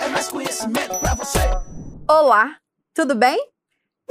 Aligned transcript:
é 0.00 0.08
mais 0.08 0.28
conhecimento 0.28 0.98
pra 0.98 1.14
você. 1.14 1.38
Olá, 2.08 2.56
tudo 2.94 3.14
bem? 3.14 3.38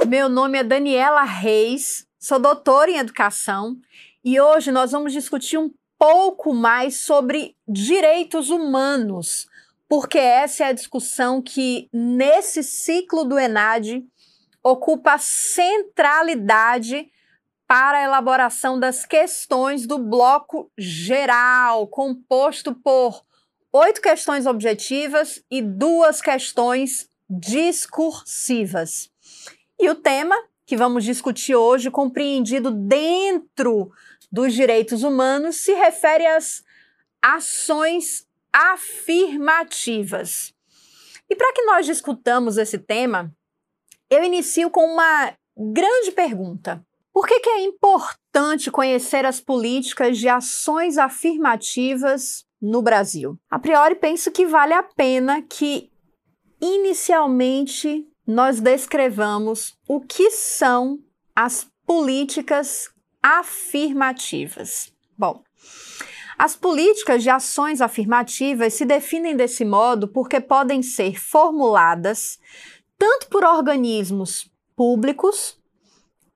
Meu 0.06 0.28
nome 0.28 0.58
é 0.58 0.64
Daniela 0.64 1.24
Reis, 1.24 2.06
sou 2.20 2.38
doutora 2.38 2.90
em 2.90 2.98
educação 2.98 3.76
e 4.24 4.40
hoje 4.40 4.70
nós 4.70 4.92
vamos 4.92 5.12
discutir 5.12 5.58
um 5.58 5.72
pouco 5.98 6.54
mais 6.54 7.00
sobre 7.00 7.56
direitos 7.66 8.48
humanos, 8.48 9.48
porque 9.88 10.18
essa 10.18 10.62
é 10.64 10.68
a 10.68 10.72
discussão 10.72 11.42
que 11.42 11.88
nesse 11.92 12.62
ciclo 12.62 13.24
do 13.24 13.36
Enad 13.36 14.04
ocupa 14.62 15.18
centralidade 15.18 17.10
para 17.68 17.98
a 17.98 18.02
elaboração 18.02 18.80
das 18.80 19.04
questões 19.04 19.86
do 19.86 19.98
bloco 19.98 20.72
geral, 20.78 21.86
composto 21.86 22.74
por 22.74 23.22
oito 23.70 24.00
questões 24.00 24.46
objetivas 24.46 25.44
e 25.50 25.60
duas 25.60 26.22
questões 26.22 27.10
discursivas. 27.28 29.10
E 29.78 29.90
o 29.90 29.94
tema 29.94 30.34
que 30.64 30.78
vamos 30.78 31.04
discutir 31.04 31.54
hoje, 31.54 31.90
compreendido 31.90 32.70
dentro 32.70 33.92
dos 34.32 34.54
direitos 34.54 35.02
humanos, 35.02 35.56
se 35.56 35.74
refere 35.74 36.26
às 36.26 36.64
ações 37.20 38.26
afirmativas. 38.50 40.54
E 41.28 41.36
para 41.36 41.52
que 41.52 41.64
nós 41.64 41.84
discutamos 41.84 42.56
esse 42.56 42.78
tema, 42.78 43.30
eu 44.08 44.24
inicio 44.24 44.70
com 44.70 44.86
uma 44.86 45.34
grande 45.54 46.12
pergunta. 46.12 46.82
Por 47.18 47.26
que, 47.26 47.40
que 47.40 47.50
é 47.50 47.64
importante 47.64 48.70
conhecer 48.70 49.26
as 49.26 49.40
políticas 49.40 50.18
de 50.18 50.28
ações 50.28 50.96
afirmativas 50.96 52.46
no 52.62 52.80
Brasil? 52.80 53.36
A 53.50 53.58
priori, 53.58 53.96
penso 53.96 54.30
que 54.30 54.46
vale 54.46 54.72
a 54.72 54.84
pena 54.84 55.42
que, 55.42 55.90
inicialmente, 56.60 58.06
nós 58.24 58.60
descrevamos 58.60 59.76
o 59.88 60.00
que 60.00 60.30
são 60.30 61.00
as 61.34 61.66
políticas 61.84 62.88
afirmativas. 63.20 64.92
Bom, 65.18 65.42
as 66.38 66.54
políticas 66.54 67.20
de 67.24 67.30
ações 67.30 67.80
afirmativas 67.80 68.74
se 68.74 68.84
definem 68.84 69.34
desse 69.34 69.64
modo 69.64 70.06
porque 70.06 70.40
podem 70.40 70.84
ser 70.84 71.18
formuladas 71.18 72.38
tanto 72.96 73.26
por 73.26 73.42
organismos 73.42 74.48
públicos 74.76 75.58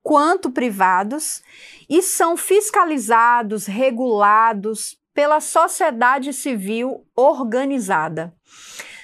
quanto 0.03 0.51
privados 0.51 1.41
e 1.89 2.01
são 2.01 2.35
fiscalizados, 2.35 3.65
regulados 3.65 4.97
pela 5.13 5.39
sociedade 5.39 6.33
civil 6.33 7.07
organizada. 7.15 8.35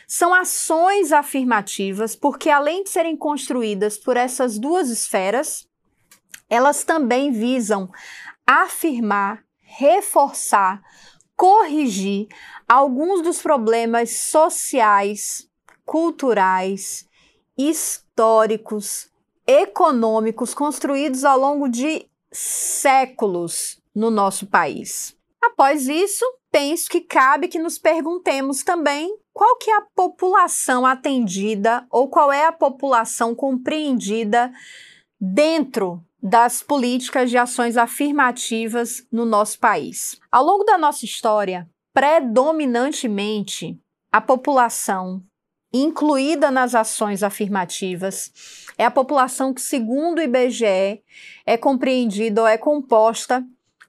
São 0.05 0.33
ações 0.33 1.11
afirmativas 1.11 2.15
porque, 2.15 2.49
além 2.49 2.83
de 2.83 2.89
serem 2.89 3.15
construídas 3.15 3.97
por 3.97 4.17
essas 4.17 4.59
duas 4.59 4.89
esferas, 4.89 5.67
elas 6.49 6.83
também 6.83 7.31
visam 7.31 7.89
afirmar, 8.45 9.43
reforçar, 9.61 10.81
corrigir 11.35 12.27
alguns 12.67 13.21
dos 13.21 13.39
problemas 13.41 14.17
sociais, 14.17 15.47
culturais, 15.85 17.07
históricos, 17.55 19.11
econômicos 19.49 20.53
construídos 20.53 21.25
ao 21.25 21.39
longo 21.39 21.67
de 21.67 22.05
séculos 22.31 23.81
no 23.95 24.11
nosso 24.11 24.45
país. 24.45 25.17
Após 25.41 25.87
isso, 25.87 26.23
penso 26.51 26.87
que 26.87 27.01
cabe 27.01 27.47
que 27.47 27.57
nos 27.57 27.79
perguntemos 27.79 28.63
também 28.63 29.11
qual 29.33 29.57
que 29.57 29.71
é 29.71 29.77
a 29.77 29.87
população 29.95 30.85
atendida 30.85 31.87
ou 31.89 32.07
qual 32.09 32.31
é 32.31 32.45
a 32.45 32.51
população 32.51 33.33
compreendida 33.33 34.51
dentro 35.19 35.99
das 36.21 36.61
políticas 36.61 37.31
de 37.31 37.37
ações 37.37 37.75
afirmativas 37.75 39.03
no 39.11 39.25
nosso 39.25 39.57
país. 39.57 40.19
Ao 40.31 40.43
longo 40.43 40.63
da 40.63 40.77
nossa 40.77 41.05
história, 41.05 41.67
predominantemente 41.91 43.79
a 44.11 44.21
população 44.21 45.23
incluída 45.71 46.49
nas 46.49 46.73
ações 46.73 47.23
afirmativas 47.23 48.31
é 48.77 48.85
a 48.85 48.91
população 48.91 49.53
que, 49.53 49.61
segundo 49.61 50.19
o 50.19 50.21
IBGE, 50.21 51.03
é 51.45 51.57
compreendida 51.57 52.41
ou 52.41 52.47
é 52.47 52.57
composta 52.57 53.45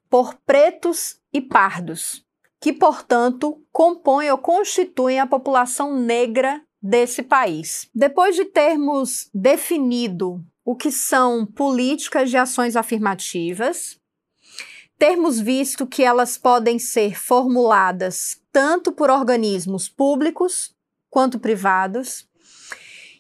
por 0.09 0.35
pretos 0.45 1.21
e 1.33 1.41
pardos, 1.41 2.25
que, 2.61 2.73
portanto, 2.73 3.63
compõem 3.73 4.31
ou 4.31 4.39
constituem 4.39 5.21
a 5.21 5.27
população 5.27 5.97
negra 5.97 6.61
desse 6.83 7.23
país. 7.23 7.89
Depois 7.95 8.35
de 8.35 8.45
termos 8.45 9.31
definido 9.33 10.45
o 10.65 10.75
que 10.75 10.91
são 10.91 11.47
políticas 11.47 12.31
de 12.31 12.37
ações 12.37 12.77
afirmativas, 12.77 13.99
termos 14.99 15.41
visto 15.41 15.87
que 15.87 16.03
elas 16.03 16.37
podem 16.37 16.79
ser 16.79 17.19
formuladas 17.19 18.41
tanto 18.53 18.93
por 18.93 19.09
organismos 19.09 19.89
públicos 19.89 20.75
quanto 21.11 21.39
privados? 21.39 22.29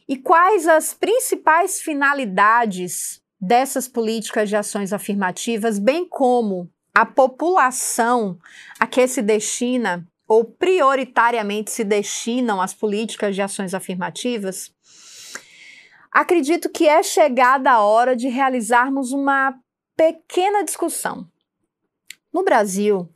E 0.08 0.16
quais 0.16 0.66
as 0.66 0.94
principais 0.94 1.80
finalidades 1.80 3.20
dessas 3.40 3.86
políticas 3.86 4.48
de 4.48 4.56
ações 4.56 4.92
afirmativas, 4.92 5.78
bem 5.78 6.08
como 6.08 6.70
a 6.94 7.04
população 7.04 8.38
a 8.78 8.86
que 8.86 9.06
se 9.06 9.22
destina 9.22 10.06
ou 10.26 10.44
prioritariamente 10.44 11.70
se 11.70 11.84
destinam 11.84 12.60
as 12.60 12.72
políticas 12.72 13.34
de 13.34 13.42
ações 13.42 13.74
afirmativas? 13.74 14.72
Acredito 16.10 16.68
que 16.68 16.88
é 16.88 17.02
chegada 17.02 17.70
a 17.70 17.82
hora 17.82 18.16
de 18.16 18.28
realizarmos 18.28 19.12
uma 19.12 19.54
pequena 19.96 20.64
discussão. 20.64 21.28
No 22.32 22.44
Brasil, 22.44 23.08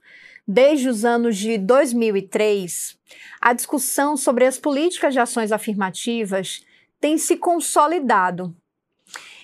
Desde 0.46 0.90
os 0.90 1.06
anos 1.06 1.38
de 1.38 1.56
2003, 1.56 2.98
a 3.40 3.54
discussão 3.54 4.14
sobre 4.14 4.44
as 4.44 4.58
políticas 4.58 5.14
de 5.14 5.20
ações 5.20 5.50
afirmativas 5.50 6.62
tem 7.00 7.16
se 7.16 7.38
consolidado. 7.38 8.54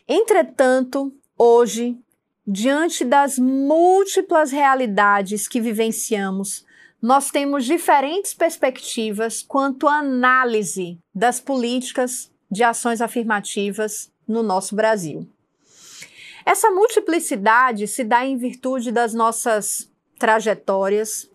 Entretanto, 0.07 1.11
hoje, 1.39 1.97
diante 2.47 3.03
das 3.03 3.39
múltiplas 3.39 4.51
realidades 4.51 5.49
que 5.49 5.61
vivenciamos, 5.61 6.67
nós 7.01 7.31
temos 7.31 7.65
diferentes 7.65 8.35
perspectivas 8.35 9.43
quanto 9.43 9.89
à 9.89 10.01
análise 10.01 10.99
das 11.15 11.41
políticas 11.41 12.31
de 12.51 12.63
ações 12.63 13.01
afirmativas 13.01 14.13
no 14.29 14.43
nosso 14.43 14.75
Brasil. 14.75 15.27
Essa 16.45 16.71
multiplicidade 16.71 17.87
se 17.87 18.05
dá 18.05 18.27
em 18.27 18.37
virtude 18.37 18.93
das 18.93 19.15
nossas 19.15 19.91
trajetórias, 20.21 21.29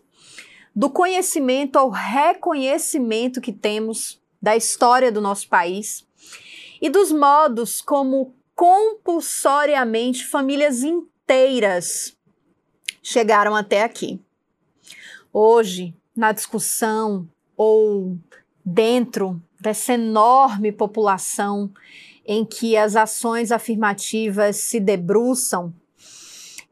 do 0.74 0.88
conhecimento 0.88 1.76
ao 1.76 1.90
reconhecimento 1.90 3.40
que 3.40 3.52
temos 3.52 4.22
da 4.40 4.56
história 4.56 5.10
do 5.10 5.20
nosso 5.20 5.48
país 5.48 6.06
e 6.80 6.88
dos 6.88 7.10
modos 7.10 7.82
como 7.82 8.34
compulsoriamente 8.54 10.24
famílias 10.24 10.84
inteiras 10.84 12.16
chegaram 13.02 13.56
até 13.56 13.82
aqui. 13.82 14.20
Hoje, 15.32 15.94
na 16.14 16.32
discussão 16.32 17.28
ou 17.56 18.16
dentro 18.64 19.42
dessa 19.60 19.94
enorme 19.94 20.70
população 20.70 21.72
em 22.24 22.44
que 22.44 22.76
as 22.76 22.96
ações 22.96 23.50
afirmativas 23.50 24.56
se 24.56 24.78
debruçam, 24.78 25.72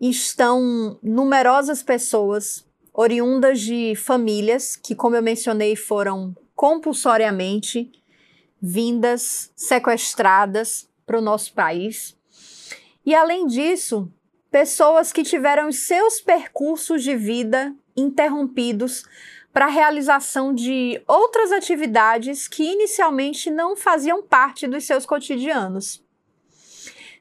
estão 0.00 0.98
numerosas 1.02 1.82
pessoas 1.82 2.66
oriundas 2.92 3.60
de 3.60 3.94
famílias 3.96 4.76
que, 4.76 4.94
como 4.94 5.16
eu 5.16 5.22
mencionei, 5.22 5.74
foram 5.74 6.34
compulsoriamente 6.54 7.90
vindas, 8.60 9.52
sequestradas 9.54 10.88
para 11.04 11.18
o 11.18 11.22
nosso 11.22 11.52
país. 11.52 12.16
E, 13.04 13.14
além 13.14 13.46
disso, 13.46 14.10
pessoas 14.50 15.12
que 15.12 15.22
tiveram 15.22 15.70
seus 15.72 16.20
percursos 16.20 17.02
de 17.02 17.16
vida 17.16 17.74
interrompidos 17.96 19.04
para 19.52 19.66
a 19.66 19.70
realização 19.70 20.54
de 20.54 21.00
outras 21.06 21.52
atividades 21.52 22.48
que 22.48 22.64
inicialmente 22.64 23.50
não 23.50 23.76
faziam 23.76 24.22
parte 24.22 24.66
dos 24.66 24.84
seus 24.84 25.04
cotidianos. 25.04 26.02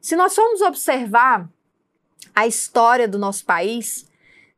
Se 0.01 0.15
nós 0.15 0.33
formos 0.33 0.61
observar 0.61 1.49
a 2.35 2.47
história 2.47 3.07
do 3.07 3.17
nosso 3.17 3.45
país, 3.45 4.05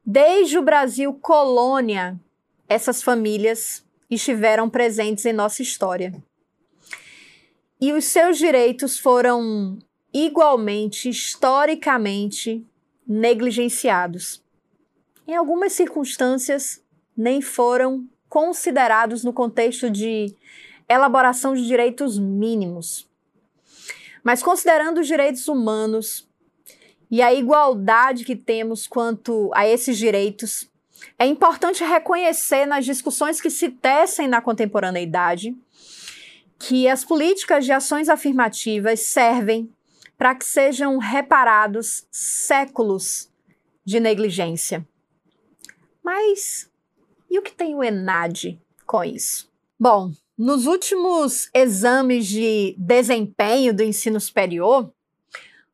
desde 0.05 0.57
o 0.57 0.63
Brasil 0.63 1.13
colônia, 1.13 2.19
essas 2.67 3.01
famílias 3.01 3.83
estiveram 4.09 4.69
presentes 4.69 5.25
em 5.25 5.33
nossa 5.33 5.61
história. 5.61 6.13
E 7.79 7.91
os 7.93 8.05
seus 8.05 8.37
direitos 8.37 8.97
foram 8.97 9.77
igualmente, 10.13 11.09
historicamente, 11.09 12.65
negligenciados. 13.05 14.41
Em 15.27 15.35
algumas 15.35 15.73
circunstâncias, 15.73 16.81
nem 17.15 17.41
foram 17.41 18.07
considerados 18.29 19.23
no 19.23 19.33
contexto 19.33 19.89
de 19.89 20.35
elaboração 20.87 21.53
de 21.53 21.65
direitos 21.65 22.17
mínimos. 22.17 23.07
Mas 24.23 24.41
considerando 24.41 25.01
os 25.01 25.07
direitos 25.07 25.47
humanos 25.47 26.27
e 27.09 27.21
a 27.21 27.33
igualdade 27.33 28.25
que 28.25 28.35
temos 28.35 28.87
quanto 28.87 29.51
a 29.53 29.67
esses 29.67 29.97
direitos, 29.97 30.69
é 31.19 31.25
importante 31.25 31.83
reconhecer 31.83 32.65
nas 32.65 32.85
discussões 32.85 33.39
que 33.39 33.49
se 33.49 33.69
tecem 33.69 34.27
na 34.27 34.41
contemporaneidade 34.41 35.55
que 36.57 36.87
as 36.87 37.03
políticas 37.03 37.65
de 37.65 37.71
ações 37.71 38.09
afirmativas 38.09 39.01
servem 39.01 39.69
para 40.17 40.33
que 40.33 40.45
sejam 40.45 40.97
reparados 40.97 42.07
séculos 42.09 43.29
de 43.83 43.99
negligência. 43.99 44.87
Mas 46.03 46.69
e 47.29 47.37
o 47.37 47.41
que 47.41 47.51
tem 47.51 47.75
o 47.75 47.83
ENAD 47.83 48.59
com 48.85 49.03
isso? 49.03 49.51
Bom, 49.79 50.11
nos 50.37 50.65
últimos 50.65 51.49
exames 51.53 52.27
de 52.27 52.75
desempenho 52.77 53.73
do 53.73 53.83
ensino 53.83 54.19
superior, 54.19 54.91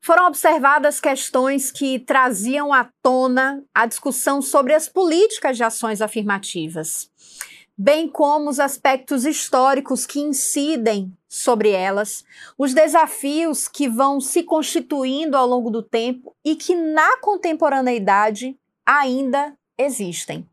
foram 0.02 0.26
observadas 0.26 1.00
questões 1.00 1.70
que 1.70 2.00
traziam 2.00 2.72
à 2.72 2.90
tona 3.00 3.64
a 3.72 3.86
discussão 3.86 4.42
sobre 4.42 4.74
as 4.74 4.88
políticas 4.88 5.56
de 5.56 5.62
ações 5.62 6.02
afirmativas, 6.02 7.08
bem 7.78 8.08
como 8.08 8.50
os 8.50 8.58
aspectos 8.58 9.24
históricos 9.24 10.04
que 10.04 10.18
incidem 10.18 11.16
sobre 11.28 11.70
elas, 11.70 12.24
os 12.58 12.74
desafios 12.74 13.68
que 13.68 13.88
vão 13.88 14.20
se 14.20 14.42
constituindo 14.42 15.36
ao 15.36 15.46
longo 15.46 15.70
do 15.70 15.84
tempo 15.84 16.34
e 16.44 16.56
que 16.56 16.74
na 16.74 17.18
contemporaneidade 17.18 18.58
ainda 18.84 19.56
existem. 19.78 20.44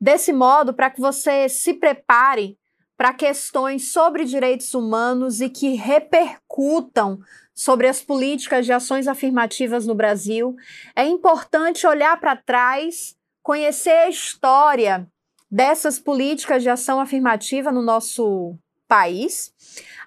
Desse 0.00 0.32
modo, 0.32 0.72
para 0.72 0.90
que 0.90 1.00
você 1.00 1.50
se 1.50 1.74
prepare 1.74 2.58
para 3.04 3.12
questões 3.12 3.92
sobre 3.92 4.24
direitos 4.24 4.72
humanos 4.72 5.42
e 5.42 5.50
que 5.50 5.74
repercutam 5.74 7.20
sobre 7.54 7.86
as 7.86 8.00
políticas 8.00 8.64
de 8.64 8.72
ações 8.72 9.06
afirmativas 9.06 9.84
no 9.84 9.94
Brasil, 9.94 10.56
é 10.96 11.04
importante 11.04 11.86
olhar 11.86 12.18
para 12.18 12.34
trás, 12.34 13.14
conhecer 13.42 13.90
a 13.90 14.08
história 14.08 15.06
dessas 15.50 15.98
políticas 15.98 16.62
de 16.62 16.70
ação 16.70 16.98
afirmativa 16.98 17.70
no 17.70 17.82
nosso 17.82 18.56
país. 18.88 19.52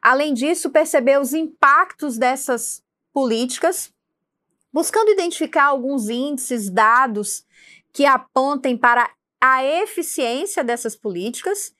Além 0.01 0.33
disso, 0.33 0.71
perceber 0.71 1.21
os 1.21 1.33
impactos 1.33 2.17
dessas 2.17 2.81
políticas, 3.13 3.93
buscando 4.73 5.11
identificar 5.11 5.65
alguns 5.65 6.09
índices, 6.09 6.67
dados 6.67 7.45
que 7.93 8.07
apontem 8.07 8.75
para 8.75 9.07
a 9.39 9.63
eficiência 9.63 10.63
dessas 10.63 10.95
políticas 10.95 11.76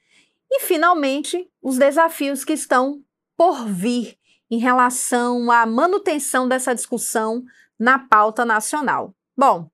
e, 0.50 0.62
finalmente, 0.62 1.50
os 1.62 1.78
desafios 1.78 2.44
que 2.44 2.54
estão 2.54 3.02
por 3.36 3.66
vir 3.66 4.18
em 4.50 4.58
relação 4.58 5.52
à 5.52 5.66
manutenção 5.66 6.48
dessa 6.48 6.74
discussão 6.74 7.44
na 7.78 8.00
pauta 8.00 8.46
nacional. 8.46 9.14
Bom, 9.38 9.70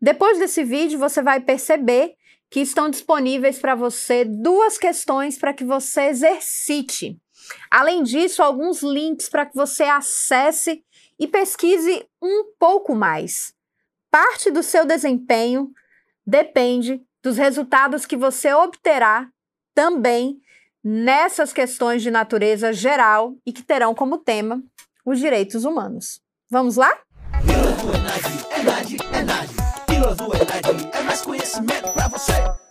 depois 0.00 0.38
desse 0.38 0.62
vídeo 0.64 0.98
você 0.98 1.22
vai 1.22 1.40
perceber 1.40 2.14
que 2.50 2.60
estão 2.60 2.90
disponíveis 2.90 3.58
para 3.58 3.74
você 3.74 4.24
duas 4.24 4.76
questões 4.76 5.38
para 5.38 5.54
que 5.54 5.64
você 5.64 6.02
exercite. 6.02 7.18
Além 7.70 8.02
disso, 8.02 8.42
alguns 8.42 8.82
links 8.82 9.28
para 9.28 9.46
que 9.46 9.54
você 9.54 9.84
acesse 9.84 10.84
e 11.18 11.26
pesquise 11.26 12.06
um 12.20 12.52
pouco 12.58 12.94
mais. 12.94 13.54
Parte 14.10 14.50
do 14.50 14.62
seu 14.62 14.84
desempenho 14.84 15.72
depende 16.26 17.02
dos 17.22 17.38
resultados 17.38 18.04
que 18.04 18.16
você 18.16 18.52
obterá 18.52 19.31
também 19.74 20.38
nessas 20.82 21.52
questões 21.52 22.02
de 22.02 22.10
natureza 22.10 22.72
geral 22.72 23.34
e 23.46 23.52
que 23.52 23.62
terão 23.62 23.94
como 23.94 24.18
tema 24.18 24.62
os 25.04 25.18
direitos 25.18 25.64
humanos. 25.64 26.20
Vamos 26.50 26.76
lá? 26.76 26.92
Pílula 29.86 30.16
é, 30.36 30.42
é, 30.42 30.96
é, 30.96 30.98
é 30.98 31.02
mais 31.02 31.22
conhecimento 31.22 31.92
você. 32.08 32.61